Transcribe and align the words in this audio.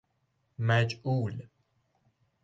مجعول 0.59 1.49